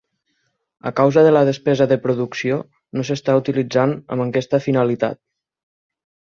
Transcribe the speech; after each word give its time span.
A 0.89 0.91
causa 0.99 1.23
de 1.27 1.33
la 1.35 1.43
despesa 1.49 1.87
de 1.91 1.99
producció, 2.07 2.59
no 2.99 3.07
s'està 3.11 3.37
utilitzant 3.43 3.95
amb 4.17 4.27
aquesta 4.29 4.65
finalitat. 4.67 5.25